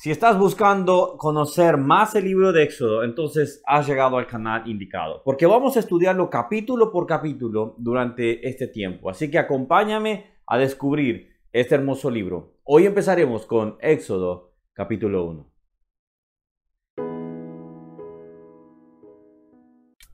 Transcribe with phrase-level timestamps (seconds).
[0.00, 5.22] Si estás buscando conocer más el libro de Éxodo, entonces has llegado al canal indicado,
[5.24, 9.10] porque vamos a estudiarlo capítulo por capítulo durante este tiempo.
[9.10, 12.52] Así que acompáñame a descubrir este hermoso libro.
[12.62, 15.57] Hoy empezaremos con Éxodo capítulo 1.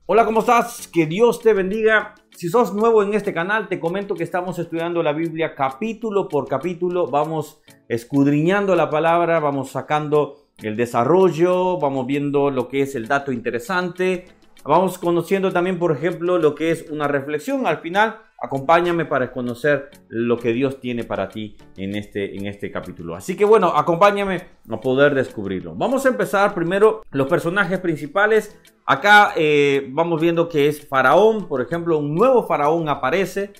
[0.07, 0.87] Hola, ¿cómo estás?
[0.87, 2.13] Que Dios te bendiga.
[2.29, 6.47] Si sos nuevo en este canal, te comento que estamos estudiando la Biblia capítulo por
[6.47, 7.07] capítulo.
[7.07, 13.31] Vamos escudriñando la palabra, vamos sacando el desarrollo, vamos viendo lo que es el dato
[13.31, 14.25] interesante,
[14.63, 17.65] vamos conociendo también, por ejemplo, lo que es una reflexión.
[17.65, 22.71] Al final, acompáñame para conocer lo que Dios tiene para ti en este, en este
[22.71, 23.15] capítulo.
[23.15, 25.75] Así que bueno, acompáñame a poder descubrirlo.
[25.75, 28.59] Vamos a empezar primero los personajes principales.
[28.85, 33.53] Acá eh, vamos viendo que es Faraón, por ejemplo, un nuevo Faraón aparece.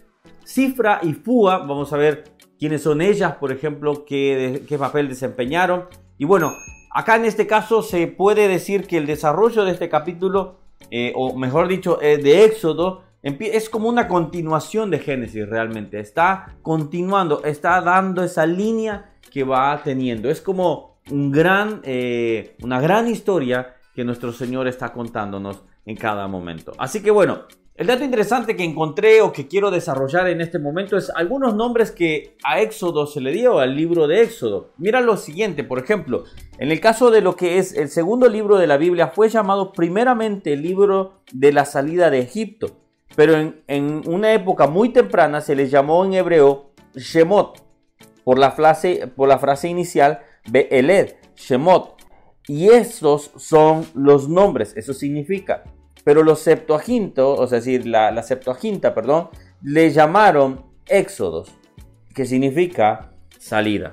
[0.46, 2.24] Cifra y Fua, vamos a ver
[2.60, 5.86] quiénes son ellas, por ejemplo, qué, papel desempeñaron.
[6.20, 6.54] Y bueno,
[6.92, 10.60] acá en este caso se puede decir que el desarrollo de este capítulo,
[10.92, 16.00] eh, o mejor dicho, eh, de Éxodo, es como una continuación de Génesis realmente.
[16.00, 20.30] Está continuando, está dando esa línea que va teniendo.
[20.30, 26.28] Es como un gran, eh, una gran historia que nuestro Señor está contándonos en cada
[26.28, 26.74] momento.
[26.78, 30.96] Así que bueno, el dato interesante que encontré o que quiero desarrollar en este momento
[30.96, 34.70] es algunos nombres que a Éxodo se le dio, al libro de Éxodo.
[34.78, 36.24] Mira lo siguiente, por ejemplo,
[36.58, 39.74] en el caso de lo que es el segundo libro de la Biblia, fue llamado
[39.74, 42.85] primeramente el libro de la salida de Egipto,
[43.16, 47.64] pero en, una época muy temprana se le llamó en hebreo Shemot,
[48.24, 51.96] por la frase, por la frase inicial Be'eled, Shemot.
[52.48, 55.64] Y estos son los nombres, eso significa
[56.06, 59.30] pero los septuagintos, o sea, decir, la, la Septuaginta, perdón,
[59.64, 61.50] le llamaron éxodos,
[62.14, 63.92] que significa salida.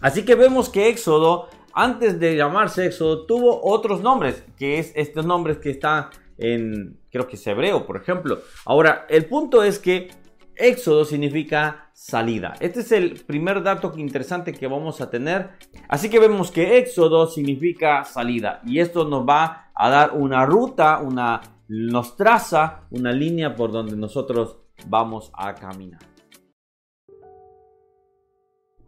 [0.00, 5.26] Así que vemos que Éxodo, antes de llamarse Éxodo, tuvo otros nombres, que es estos
[5.26, 6.06] nombres que están
[6.40, 8.40] en, creo que es hebreo, por ejemplo.
[8.64, 10.08] Ahora, el punto es que
[10.56, 12.54] Éxodo significa salida.
[12.60, 15.50] Este es el primer dato interesante que vamos a tener.
[15.88, 21.00] Así que vemos que Éxodo significa salida y esto nos va a dar una ruta,
[21.00, 26.00] una, nos traza una línea por donde nosotros vamos a caminar.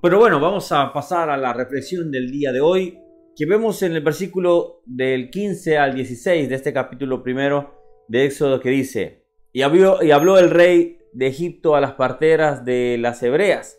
[0.03, 2.99] Pero bueno, vamos a pasar a la reflexión del día de hoy,
[3.35, 8.61] que vemos en el versículo del 15 al 16 de este capítulo primero de Éxodo
[8.61, 13.23] que dice, y habló, y habló el rey de Egipto a las parteras de las
[13.23, 13.79] hebreas,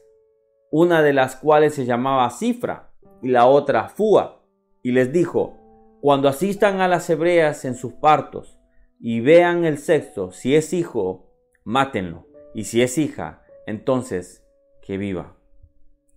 [0.72, 4.44] una de las cuales se llamaba Cifra y la otra Fua,
[4.82, 5.60] y les dijo,
[6.02, 8.60] cuando asistan a las hebreas en sus partos
[9.00, 11.32] y vean el sexo, si es hijo,
[11.64, 14.44] mátenlo, y si es hija, entonces
[14.82, 15.38] que viva.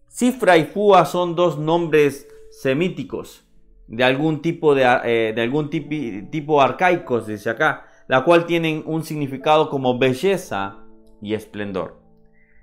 [0.09, 3.47] Cifra y Fua son dos nombres semíticos
[3.89, 9.05] de algún tipo de, eh, de algún tipo arcaicos, dice acá, la cual tienen un
[9.05, 10.79] significado como belleza
[11.21, 12.01] y esplendor.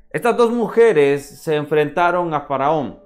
[0.09, 2.99] Estas dos mujeres se enfrentaron a Faraón.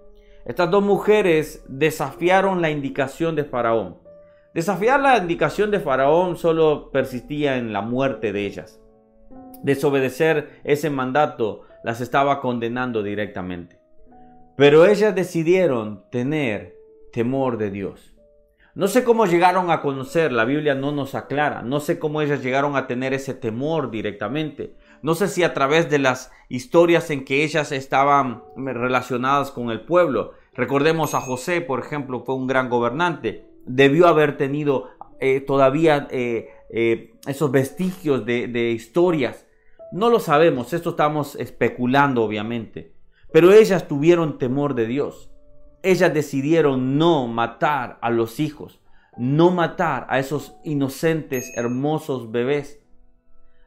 [0.46, 3.98] Estas dos mujeres desafiaron la indicación de Faraón.
[4.54, 8.82] Desafiar la indicación de Faraón solo persistía en la muerte de ellas.
[9.64, 13.77] Desobedecer ese mandato las estaba condenando directamente.
[14.58, 16.76] Pero ellas decidieron tener
[17.14, 18.14] temor de Dios.
[18.76, 22.44] No sé cómo llegaron a conocer, la Biblia no nos aclara, no sé cómo ellas
[22.44, 24.76] llegaron a tener ese temor directamente.
[25.02, 29.82] No sé si a través de las historias en que ellas estaban relacionadas con el
[29.82, 30.34] pueblo.
[30.54, 34.90] Recordemos a José, por ejemplo, fue un gran gobernante debió haber tenido
[35.20, 39.46] eh, todavía eh, eh, esos vestigios de, de historias.
[39.92, 42.97] No lo sabemos, esto estamos especulando obviamente.
[43.32, 45.30] Pero ellas tuvieron temor de Dios.
[45.84, 48.82] Ellas decidieron no matar a los hijos,
[49.18, 52.80] no matar a esos inocentes, hermosos bebés.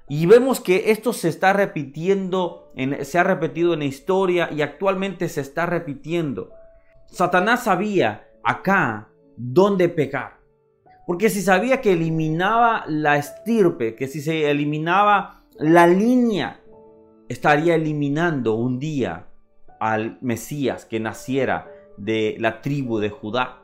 [0.08, 4.62] Y vemos que esto se está repitiendo, en, se ha repetido en la historia y
[4.62, 6.50] actualmente se está repitiendo.
[7.06, 10.40] Satanás sabía acá dónde pecar.
[11.06, 16.60] Porque si sabía que eliminaba la estirpe, que si se eliminaba la línea,
[17.28, 19.29] estaría eliminando un día
[19.80, 23.62] al Mesías que naciera de la tribu de Judá.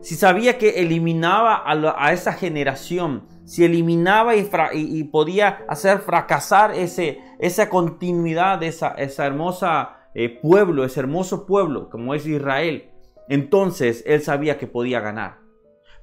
[0.00, 7.68] Si sabía que eliminaba a, esa generación, si eliminaba y, podía hacer fracasar ese, esa
[7.68, 12.90] continuidad de esa, esa hermosa eh, pueblo, ese hermoso pueblo como es Israel,
[13.28, 15.38] entonces él sabía que podía ganar.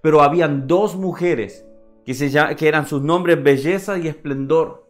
[0.02, 1.68] Pero habían dos mujeres
[2.06, 4.88] que, se, que eran sus nombres belleza y esplendor,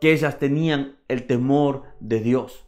[0.00, 2.67] que ellas tenían el temor de Dios.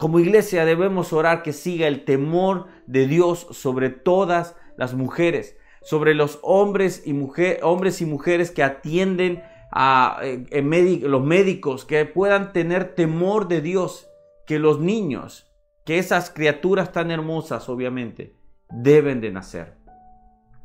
[0.00, 6.14] Como iglesia debemos orar que siga el temor de Dios sobre todas las mujeres, sobre
[6.14, 7.12] los hombres y,
[7.60, 14.08] hombres y mujeres que atienden a eh, los médicos, que puedan tener temor de Dios,
[14.46, 15.52] que los niños,
[15.84, 18.34] que esas criaturas tan hermosas, obviamente,
[18.70, 19.74] deben de nacer.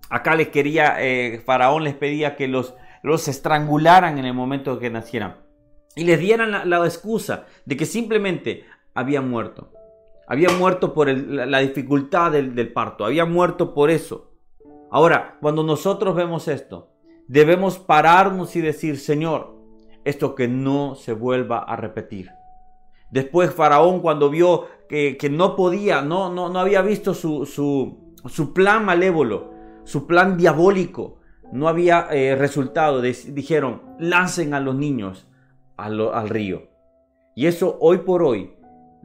[0.09, 2.73] Acá les quería, eh, Faraón les pedía que los,
[3.03, 5.43] los estrangularan en el momento que nacieran
[5.95, 8.65] y les dieran la, excusa de que simplemente
[8.95, 9.71] había muerto.
[10.27, 14.31] Había muerto por la, dificultad del, parto, había muerto por eso.
[14.89, 16.89] Ahora, cuando nosotros vemos esto,
[17.27, 19.55] debemos pararnos y decir, Señor,
[20.03, 22.31] esto que no se vuelva a repetir.
[23.11, 28.85] Después Faraón cuando vio que, no podía, no, no, no había visto su, su, plan
[28.85, 29.51] malévolo,
[29.83, 31.19] su plan diabólico,
[31.51, 35.27] no había eh, resultado, dijeron, lancen a los niños
[35.77, 36.69] al, río.
[37.35, 38.54] Y eso hoy por hoy,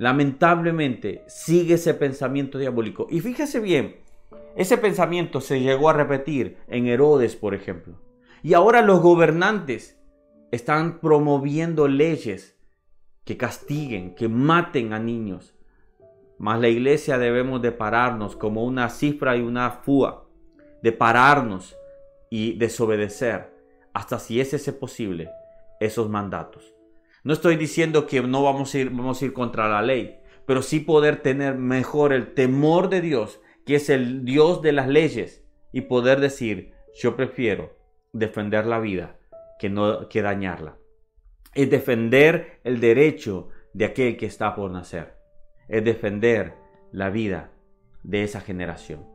[0.00, 3.06] lamentablemente, sigue ese pensamiento diabólico.
[3.10, 4.00] Y fíjese bien,
[4.56, 8.00] ese pensamiento se llegó a repetir en Herodes, por ejemplo.
[8.42, 10.00] Y ahora los gobernantes
[10.52, 12.58] están promoviendo leyes
[13.26, 15.54] que castiguen, que maten a niños.
[16.38, 20.26] Mas la iglesia debemos de pararnos como una cifra y una fúa,
[20.82, 21.76] de pararnos
[22.30, 23.54] y desobedecer
[23.92, 25.28] hasta si es ese posible
[25.78, 26.79] esos mandatos.
[27.22, 30.62] No estoy diciendo que no vamos a ir, vamos a ir contra la ley, pero
[30.62, 35.44] sí poder tener mejor el temor de Dios, que es el Dios de las leyes,
[35.72, 37.76] y poder decir, yo prefiero
[38.12, 39.18] defender la vida
[39.58, 40.76] que no que dañarla.
[41.54, 45.14] Es defender el derecho de aquel que está por nacer.
[45.68, 46.54] Es defender
[46.92, 47.50] la vida
[48.02, 49.06] de esa generación.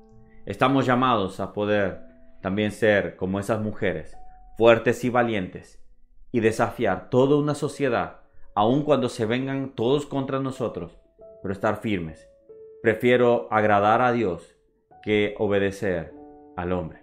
[0.46, 2.02] Estamos llamados a poder
[2.42, 4.16] también ser como esas mujeres,
[4.58, 5.82] fuertes y valientes,
[6.36, 8.18] y desafiar toda una sociedad,
[8.56, 11.00] aun cuando se vengan todos contra nosotros,
[11.42, 12.28] pero estar firmes.
[12.82, 14.58] Prefiero agradar a Dios
[15.02, 16.14] que obedecer
[16.58, 17.00] al hombre.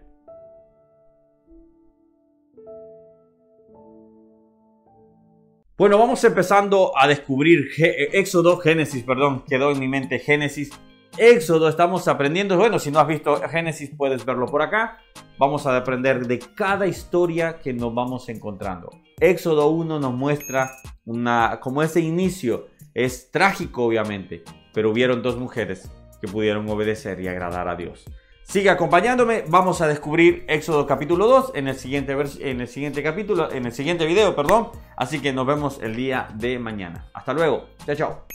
[5.79, 7.71] Bueno, vamos empezando a descubrir
[8.13, 10.79] Éxodo, Génesis, perdón, quedó en mi mente Génesis
[11.17, 14.99] Éxodo estamos aprendiendo, bueno, si no has visto Génesis puedes verlo por acá.
[15.39, 18.91] Vamos a aprender de cada historia que nos vamos encontrando.
[19.23, 20.73] Éxodo 1 nos muestra
[21.05, 24.43] una, como ese inicio, es trágico obviamente,
[24.75, 25.89] pero hubieron dos mujeres
[26.21, 28.05] que pudieron obedecer y agradar a Dios.
[28.43, 33.53] Sigue acompañándome, vamos a descubrir Éxodo capítulo 2 en el siguiente, en el siguiente capítulo,
[33.53, 34.71] en el siguiente video, perdón.
[34.97, 37.09] Así que nos vemos el día de mañana.
[37.15, 38.27] Hasta luego, chao, chao.